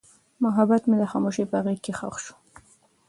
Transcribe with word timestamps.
محبت 0.43 0.81
مې 0.89 0.95
د 0.99 1.03
خاموشۍ 1.11 1.43
په 1.51 1.57
غېږ 1.65 1.79
کې 1.85 1.93
ښخ 1.99 2.15
شو. 2.25 2.33